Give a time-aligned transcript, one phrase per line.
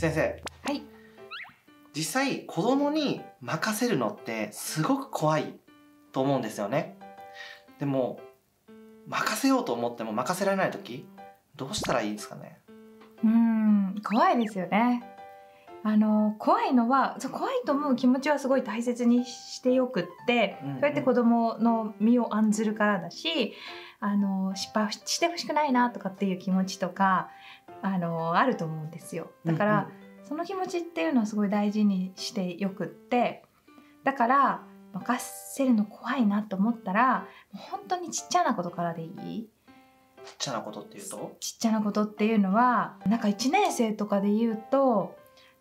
[0.00, 0.42] 先生。
[0.62, 0.82] はい。
[1.94, 5.54] 実際子供に任せるのってすごく怖い
[6.12, 6.96] と思うんですよね。
[7.78, 8.18] でも
[9.06, 11.06] 任せようと思っても任せられない時
[11.56, 12.60] どうしたらいいですかね？
[13.22, 15.02] うん怖いですよね。
[15.82, 20.74] あの怖いのはそう怖いと思う気持ちはすごい大切にしてよくって、うんうん。
[20.76, 23.54] そうやって子供の身を案ずるからだし
[24.00, 27.28] あの失敗してほしくないなとかっていう気持ちとか
[27.82, 29.30] あのあると思うんですよ。
[29.44, 29.90] だから、
[30.22, 33.44] その気持ちっていうのはすごい大事にしてよくって
[34.04, 35.24] だから任
[35.54, 39.48] せるの怖いなと思ったら本当にちっちゃなことからでいい？
[40.24, 41.36] ちっちゃなことっていうと？
[41.40, 45.16] ちっちゃなことっていうのはなんか1年生とかで言うと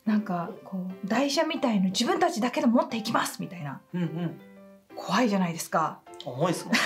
[0.06, 3.82] なんかこう台車みたいの自分たちだけで持っていきますみたいな。
[3.94, 4.42] うんうん。
[4.96, 6.80] 怖いじゃないですか重いですもんね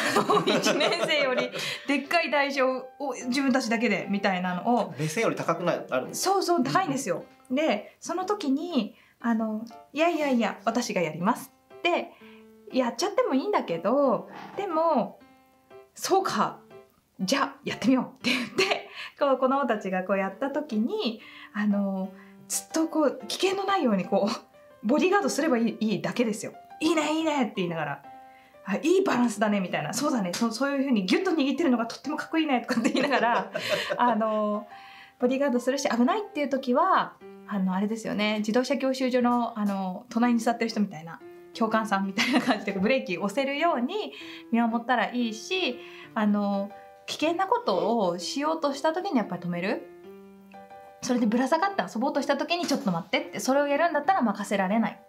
[0.53, 1.49] 1年生より
[1.87, 2.85] でっかい台車を
[3.27, 7.25] 自分たちだけでみたいなのを目線より高くなるあるんですそうそう高いんですよ。
[7.51, 12.11] でその時にあのいやいやいや私がやりますって
[12.71, 15.19] やっちゃってもいいんだけどでも
[15.93, 16.59] そうか
[17.19, 21.21] じゃあやってみようって言ってこう子供たちがこうやった時に
[21.53, 22.09] あの
[22.47, 26.53] ずっとこう危険のないようにこうボディーガードすればいいいいだけですよ。
[26.81, 28.03] いいねいいねって言いながら。
[28.65, 29.93] あいいバランスだねみたいな。
[29.93, 30.31] そうだね。
[30.33, 33.51] そそういうふうにギュッと握ってるのがとってもかっこいいねとかって言いながら
[33.97, 34.67] あの
[35.19, 37.13] ボディーガードするし危ないっていう時は
[37.47, 38.39] あのあれですよね。
[38.39, 41.19] 自動車教習所のあの隣に座ってる人みたいな
[41.53, 44.13] 教官さんみたいな感じでブレーキ押せるように
[44.51, 45.79] 見守ったらいいし
[46.15, 46.71] あの
[47.05, 49.89] 危険なことをしようとした時にやっぱり止める。
[51.01, 54.99] それでぶら下がって遊ぼうとした時にちょっと待ってってそれをやるんだったら任せられない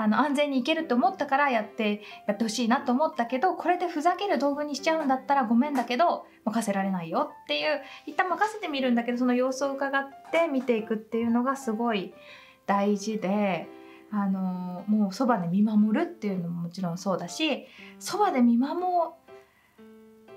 [0.00, 12.14] あの安全に行けると思ったからやってやってほしいなと思ったけどこれでふざける道具にしちゃうんだったらごめんだけど任せられないよっていう一旦任せてみるんだけどその様子を伺って見ていくっていうのがすごい
[12.66, 13.68] 大事で。
[14.12, 17.68] あのもうそばで見守るっていうのももちろんそうだし
[18.00, 19.12] そばで見守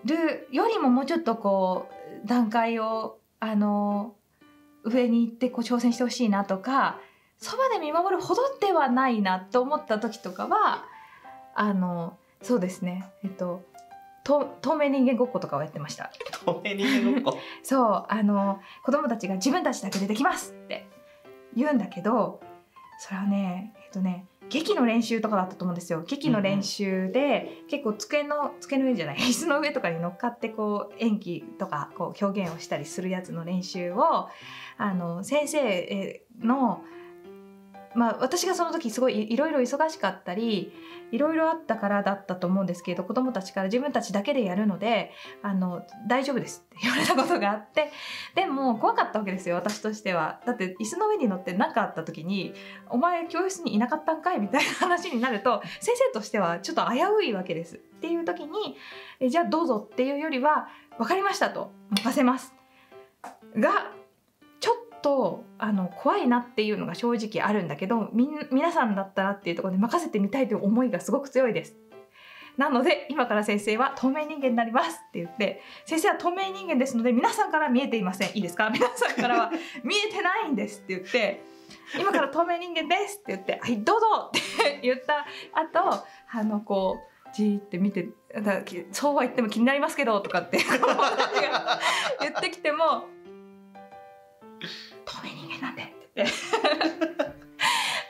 [0.06, 1.88] るよりももうちょっとこ
[2.24, 4.14] う段階をあの
[4.84, 7.00] 上に行ってこう挑戦してほしいなとか
[7.44, 10.86] そばで見守るほどではないなと思った時とかは
[11.54, 13.06] あのそうですね。
[13.24, 13.62] えっと
[14.24, 16.10] と透明人間ごっことかをやってました。
[16.46, 17.40] 透明人間ごっこ？
[17.62, 20.88] そうあの子供たちが自分たちだけでできますって
[21.54, 22.40] 言うんだけど
[23.00, 26.04] それはねえっとね劇の練習とかだったと思うんですよ。
[26.08, 34.30] 劇の練習で、結構机の机の上じゃない 椅子の上とかに乗っかってこう演技とかこう表現をしたりするやつの練習を
[34.78, 36.84] あの先生の
[37.96, 40.72] まあ私がその時すごいいろいろ忙しかったり
[41.12, 45.12] いろいろあったからだったと思うんですけど子供たちから自分たちだけでやるので
[45.44, 47.92] あの大丈夫ですって言われたことがあって
[48.34, 52.54] でも怖かったわけですよ私としてはだって椅子の上に乗って何かあった時に
[52.90, 58.76] 「お前教室にいなかったんかい?」みたいな 話になると先生としてはちょっと危ういわけですっていう時に
[59.20, 60.68] えじゃあどうぞっていうよりは
[60.98, 62.54] 分かりましたと任せます
[63.56, 63.92] が
[65.04, 71.76] とあの怖いなっていうのが正直あるんだけどみん皆さんだったらっていうところで任せてみたいという思いがすごく強いです。
[72.58, 78.30] なので今から先生は透明人間になりますって言って先生は透明人間ですので皆さんから見えていません。
[78.36, 78.70] いいですか？
[78.70, 79.52] 皆さんからは
[79.84, 81.42] 見えてないんですって言って
[82.00, 84.30] 今から透明人間ですって言ってはいどうぞ！
[84.30, 85.26] って言った
[85.60, 86.98] 後あのこ
[87.28, 88.10] うじーって見て
[88.44, 90.60] だきそうは言っても気になりますけどとかって
[92.22, 93.06] 言ってきても
[95.60, 95.94] 間なんで？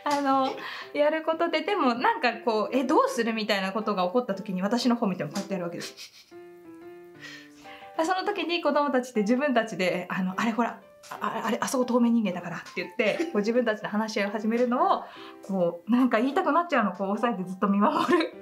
[0.05, 0.53] あの
[0.93, 5.95] やることででもなんかこうえどうするみたいなことが起こった時に私の方見てもこうやってやるわけです。
[8.03, 10.81] その時に子供たちって自分たちであのあれほら
[11.21, 15.03] ああれあそこ透明人間だからって言ってこう自分たちで話し合いを始めるのを
[15.45, 18.33] こうなんか言いたくなっちゃうのをこう押さえてずっと見守る。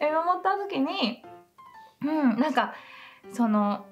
[0.00, 1.22] 見守った時に
[2.02, 2.74] うんなんか
[3.32, 3.86] その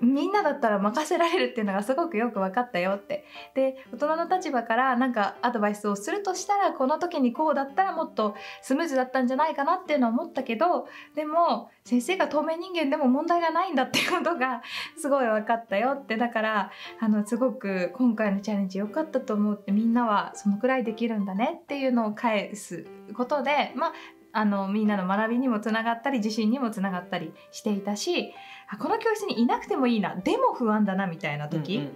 [0.00, 3.24] みんなだったら任せられるっていうのがすごくよく分かったよって。
[3.54, 14.62] で大人の立場からなんかアドバイスをするとしたらこの時にこうだったらもっとスムーズだったんじゃないかなっていうのは思ったけどでも先生が透明人間でも問題がないんだっていうことが
[14.98, 16.16] すごい分かったよって。
[16.16, 16.70] だから
[17.00, 23.92] あのすごく今回のチャレンジ良かったと思うってみんなはそのくらいできるんだねっていうのを返すことでまあ
[24.36, 28.34] あのみんなの学びにもつながったり自信にもつながったりしていたし
[28.68, 31.88] あこの教室にいなくてもいいなでも不安だなみたいな時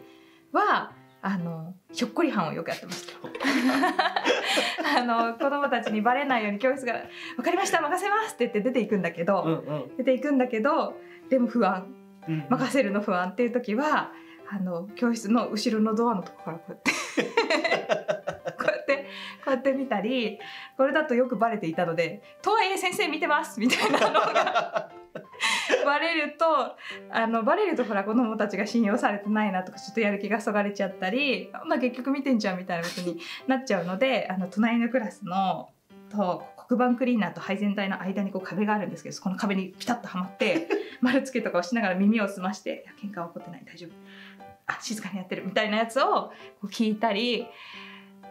[0.53, 0.93] は、
[1.23, 3.13] あのひょっこりはんをよくやってました。
[5.01, 7.03] あの子供たちにバレないように教室から
[7.37, 9.97] 「分かりました任せます」って言って出ていくんだけど、うんうん。
[9.99, 10.95] 出ていくんだけど
[11.29, 11.95] でも不安。
[12.27, 12.47] うん。
[12.49, 14.13] 任せるの不安っていう時は
[14.49, 16.91] あの教室の後ろのドアのとこからこうやって
[19.51, 20.39] やって見たり
[20.77, 24.91] これだとよくバレていたので「とはいえ先生見てます」みたいなのが
[25.85, 26.77] バレると
[27.11, 35.71] あのバレるとほら子供たちが信用されてないなとかちょっとやる気がそがれちゃったり、まあ、結局見てんじゃんみたいなことになっちゃうのであの隣のクラスの
[36.11, 40.69] と黒板クリーナーと配膳台の間にこう壁があるんですけどそこの壁にピタッとはまって
[41.01, 43.91] 丸つけとかをしながら耳を澄まして「いや喧嘩は起こってない大丈夫。
[44.67, 46.33] あ静かにやってる」みたいなやつをこ
[46.65, 47.49] う聞いたり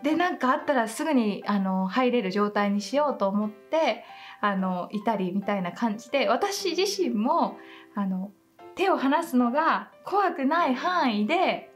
[0.03, 4.03] で何かあったらすぐにあの入れる状態にしようと思って
[4.41, 7.57] あのいたりみたいな感じで私自身も
[7.95, 8.31] あの
[8.75, 11.71] 手を離すのが怖くない範囲で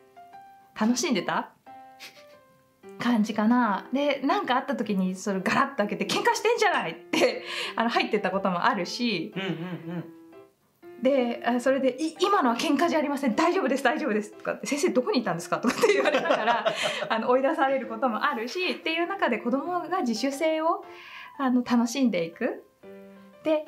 [0.79, 1.49] 楽しんでた？
[2.99, 7.43] 感じかなで何かあった時にそれガラッと開けて「喧嘩してんじゃない!」って
[7.75, 9.51] あの入ってたこともあるしうんうんう
[9.99, 10.05] ん
[11.03, 16.65] でそれで「今のは喧嘩じゃありません大丈夫です大丈夫です」とかって「先生どこにいたんですか?」とかって言われながら
[17.09, 20.85] あの追い出されることもあるしっていう中で子供が自主性を
[21.37, 22.63] あの楽しんでいく。
[23.43, 23.65] で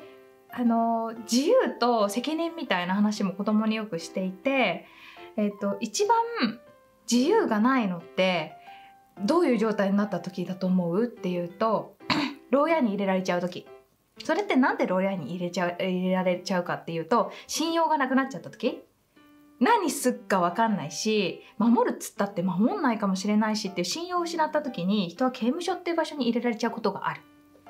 [0.50, 4.86] あの自由と責任みたいな話も子供によくしていて、
[5.36, 6.16] えっと一番
[7.10, 8.54] 自由がないのって
[9.22, 11.04] どういう状態になった時だと思う？
[11.04, 11.96] っていうと
[12.50, 13.66] 牢屋に入れられちゃう時
[14.24, 18.82] それってなんで牢屋に入れちゃう入れられちゃうかっていうと信用がなくなっちゃった時？
[19.60, 27.20] 何すっか分かんないし守るっつったって守んないかもしれないしっていう信用を失った時に人は刑務所っていう場所に入れられちゃうことがある。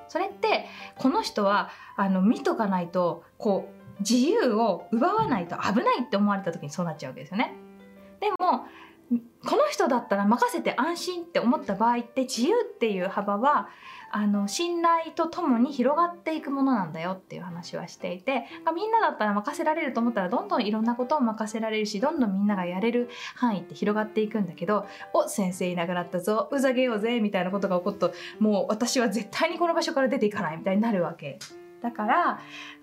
[0.08, 0.66] それって
[0.96, 7.54] この人はあの見とかないとこう自由を奪わないと危ないって思われた時にそうなっちゃうわけですよね。
[8.20, 8.66] でも
[9.10, 13.68] この人だったら任せて安心って思った場合って自由っていう幅は
[14.10, 31.38] あの信頼とともに広がっていくものなんだよっていう話はしていてみんなだったら任せられると思ったらどんどんいろんなことを任せられるしどんどんみんながやれる範囲って広がっていくんだけど「お先生いなくなったぞうざげようぜ」みたいなことが起こるともう私は絶対にこの場所から出ていかないみたいになるわけ。
[31.82, 32.40] だから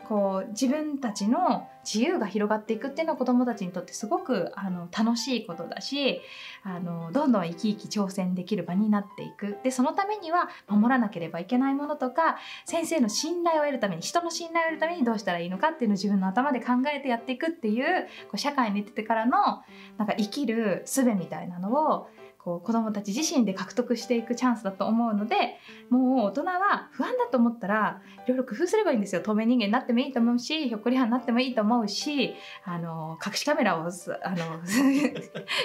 [0.08, 6.22] こう自分たちの自由が広がっていくっていうのは子どもたちにとってすごくあの楽しいことだし
[6.64, 9.58] あのどんどん生き生き挑戦できる場になっていく。
[9.64, 19.64] でそのためには守らなければいけないものとか先生の信頼を得るために人の信頼を得るためにどうしたらいいのかっていうのを自分の頭で考えてやっていくっていうこう社会に出てからの
[19.98, 22.08] なんか生きる術みたいなのを
[22.44, 25.58] こう子どもたち自身で獲得していくチャンスだと思うので
[25.90, 29.22] もう大人は不安だと思ったらいろいろ工夫すればいいんですよ。
[29.22, 32.36] 透明人間になってもいいと思うしひょっこりはんになってもいいと思うし
[32.66, 33.88] あの隠しカメラをあの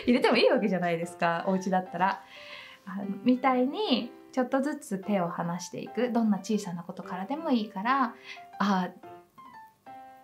[0.07, 1.45] 入れてもいいわけじゃないですか。
[1.47, 2.23] お家だったら。
[2.87, 6.13] あのみたいにちょっとずつ手を離していく。
[6.13, 8.15] どんな小さなことからでもいいから
[8.59, 8.91] あ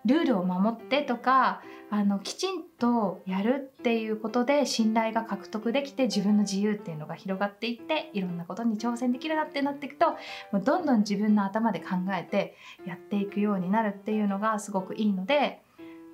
[0.04, 10.10] ルールを守ってとかあのきちんとやるっていうことで信頼が獲得できて自分の自由っていうのが広がっていっていろんなことに挑戦できるなってなっていくと
[10.50, 12.56] もうどんどん自分の頭で考えて
[12.86, 15.62] やっていくようになるっていうのがすごくいいので、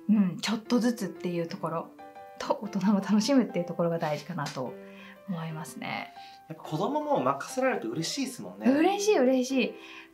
[0.09, 1.87] うん、ちょっとずつっていうところ
[2.37, 4.73] と大人も楽しむっていうところが大事かなと
[5.27, 6.13] 思いますね。
[6.49, 8.69] やっぱ子供も任せられると嬉しいですもんね。
[8.71, 9.63] 嬉しい嬉し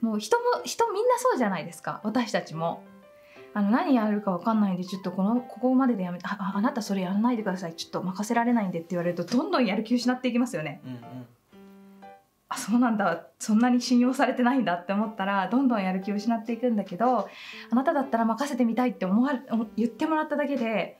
[0.01, 2.83] いもう人も人みんなそうじゃないですか私たちも
[3.57, 7.73] あの何やるか分かんないんでちょっとこのここまででやめてあああなたそれやらないでください。
[7.73, 10.79] ちょっと任せられないんでって言われるとどんどんやる気失っていきますよね。
[10.85, 11.01] うんうん。
[12.49, 13.25] あそうなんだ。
[13.39, 17.27] そんなに信用されてないんだって思ったらどんどんやる気を失っていくんだけど
[17.71, 19.41] あなただったら任せてみたいって思われ
[19.75, 20.99] 言ってもらっただけで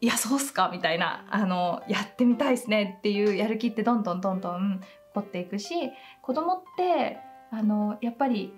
[0.00, 5.74] いやそうっすかみたいなあのやってみたいですねっていうやる気ってどんどんどんどん起こっていくし
[6.22, 7.18] 子供って
[7.50, 8.54] あのやっぱり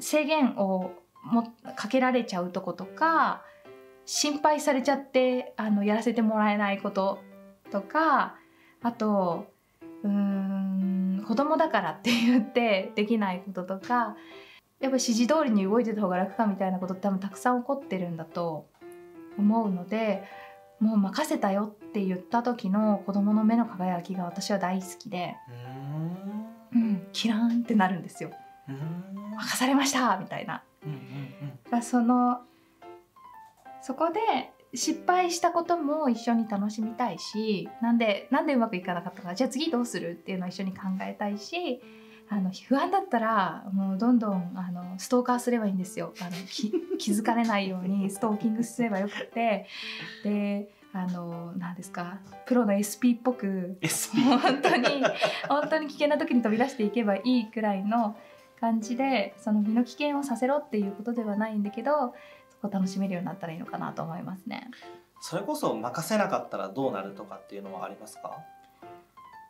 [0.00, 0.90] 制限を
[1.26, 3.42] もかけられちゃうとことか
[4.04, 7.18] 心配されちゃってあのやらせてもらえないこと
[7.70, 8.36] とか
[8.82, 9.46] あと
[10.04, 14.16] うーん子供だからって言ってできないこととか
[14.78, 18.68] やっぱ指示通りに動いてた方が楽かみたいなことって多分たくさん起こってるんだと
[19.38, 20.22] 思うので
[20.78, 25.34] もう任せたよって言った時の子供の目の輝きが私は大好きで、
[26.72, 28.30] うーんうん、キラーンってなるんですよ。
[29.38, 30.62] 任されましたみたいな。
[30.84, 31.15] うん
[31.82, 32.40] その
[33.82, 39.34] そこで失敗したことも一緒に楽しみたいしなんでなんでうまくいかなかったか。
[39.34, 41.80] じゃあ次どうするっていうのを一緒に考えたいし
[42.28, 46.12] あの不安だったらもうどんどんあのストーカーすればいいんですよ。
[46.20, 49.66] あのき 気づかれないようにストーキングすればよくて。
[50.24, 55.04] であの何ですかプロの SP っぽく SP 本当に
[55.46, 58.16] 本当に危険な時に飛び出していけばいいくらいの
[58.66, 62.14] 感じでその身の危険をさせろっていうことではないんだけど
[62.48, 64.70] そこを楽しめるようになったらいいのかなと思いますね。
[65.20, 68.38] それこそ任せなかったらどうなるとかっていうのはありますか？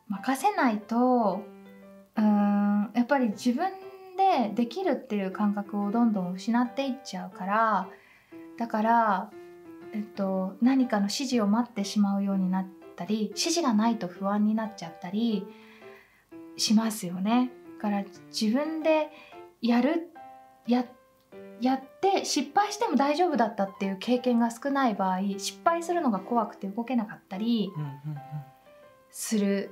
[0.09, 1.41] 任せないと
[2.17, 3.71] うーんやっぱり自分
[4.17, 7.89] でできるっていう感覚をどんどん失っていっちゃうから
[8.59, 9.31] だから、
[9.93, 15.47] えっと、何かの指示を待ってしまうようになったり指示がないと不安になっちゃったり
[16.57, 17.51] しますよね。
[17.77, 19.11] から自分で
[19.61, 20.11] やる
[20.67, 20.85] や
[21.61, 27.73] やって失敗しても大丈夫だったっていう経験が少ない場合失敗するのが怖くて動けなかったり
[29.11, 29.71] する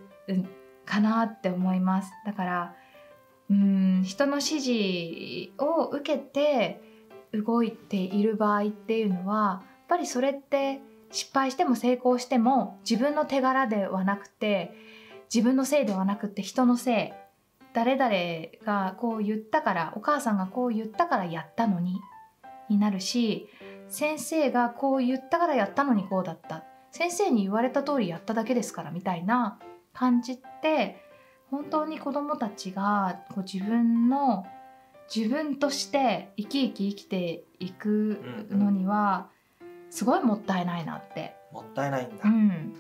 [0.87, 2.11] かなって思います。
[2.25, 2.75] だから
[3.51, 6.81] うん人の指示を受けて
[7.33, 10.81] 動いている場合っていうのはやっぱりそれって
[11.11, 14.75] 失敗しても成功しても自分の手柄ではなくて
[15.33, 17.24] 自分のせいではなくて人のせい
[17.75, 22.01] 誰々がこう言ったからお母さんがこう言ったからやったのに
[22.71, 23.47] になるし
[23.89, 26.65] 先生がこう言ったからやったのにこうだった。
[26.95, 29.59] 先生に言われた通りやっただけですからみたいな
[29.93, 31.03] 感じって
[31.51, 34.47] 本当に子どもたちがこう自分の
[35.13, 39.27] 自分として生き生き生きていくのには
[39.91, 42.75] すごいもったいないなって、もったいないんだ、うん、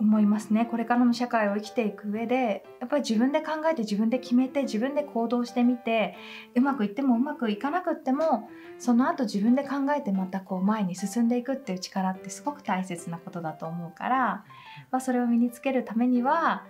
[0.00, 6.16] 思いますねこれからの社会を生きていく上でやっぱり自分で考えて自分で決めて自分で行動してみて
[6.54, 14.44] うまくいってもうまくいかなくってもその後自分で考えてまたこう前に進んでいくっていう力ってすごく大切なことだと思うから、
[14.92, 16.64] まあ、それを身につけるためには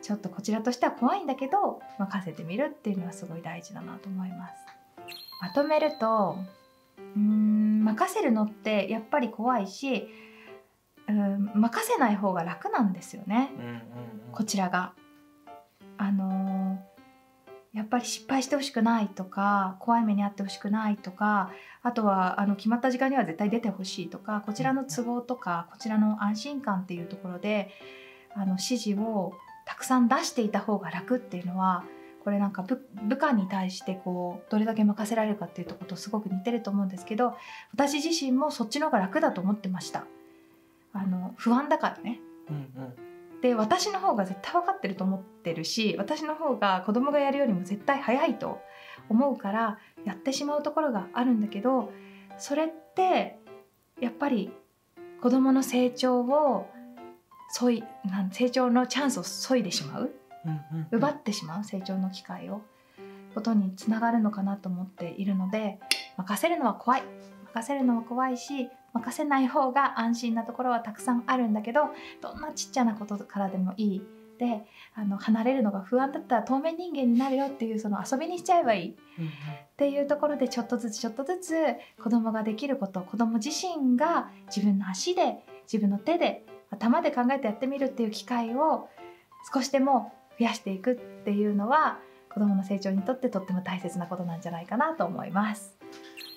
[0.00, 4.54] ちょっとこちらとしては怖いんだけど任せてみるっていうのはすごい大事だなと思います。
[5.42, 6.38] まとめると
[7.16, 10.08] うーん任せるのってやっぱり怖いし
[11.10, 13.52] うん任せない方が楽なんですよね。
[13.58, 13.82] うんうんうん。
[14.32, 14.92] こちらが。
[15.98, 16.90] あのー
[17.72, 21.52] やっぱり失敗してほしくないとか怖い目に遭ってほしくないとか
[21.82, 27.70] あとはあの決まった時間には絶対出てほしいとかこちらの都合とかこちらの安心感っていうところで
[28.34, 29.34] あの指示を
[29.66, 31.84] たくさん出していた方が楽っていうのは
[32.24, 37.34] これなんか部部下に対してこうどれだけ任せられるかっていうところとすごく似てると思うんですけど
[37.72, 40.04] 私自身もそっちの方が楽だと思ってました
[40.92, 42.20] あの不安だからね。
[42.48, 42.94] うんうん。
[43.40, 48.60] で私の方が絶対分かってると思ってるし私の方が子供がやるよりも絶対早いと
[49.08, 51.90] 思うからやってしまうところがあるんだけど
[52.36, 53.38] それって
[53.98, 54.52] やっぱり
[55.22, 56.68] 子供の成長を
[57.48, 60.10] そいなん成長のチャンスを削いでしまう？
[60.90, 61.64] 奪ってしまう？
[61.64, 62.60] 成長の機会を？
[63.34, 65.78] ことにつながるのかなと思っているので
[66.18, 67.02] 任せるのは怖い。
[67.54, 74.02] 任せるのは怖いし任せない方が安心なところはたくさんあるんだけどどんなちっちゃなことからでもいい。
[74.38, 78.96] であの離れるのが不安だったら透明人間になるよっていうその遊びにしちゃえばいい。
[79.18, 79.30] うんうん。
[79.30, 79.32] っ
[79.76, 81.54] ていうところでちょっとずつちょっとずつ
[82.02, 88.88] 子供ができること子供自身が自分の足で自分の手で頭で考えてやってみるっていう機会を
[89.52, 91.98] 少しでも増やしていくっていうのは
[92.32, 95.76] 子供の成長にとってとっても大切なことなんじゃないかなと思います。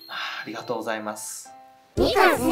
[0.08, 1.53] あありがとうございます
[1.96, 2.50] みかん先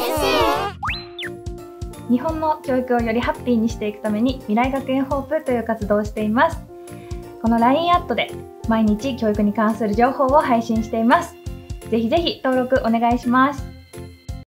[2.09, 6.57] 日本の教育をよりハッピーにしていくために未来学園ホープという活動をしています。
[7.41, 8.31] この LINE アットで
[8.69, 11.35] 毎日教育に関する情報を配信しています。
[11.89, 13.72] ぜひぜひ登録お願いします。